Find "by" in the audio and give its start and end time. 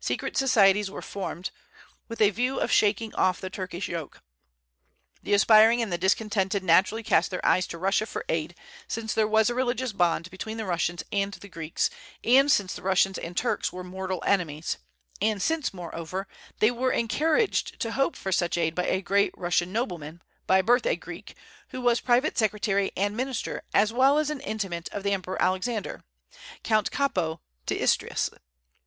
18.74-18.86, 20.46-20.62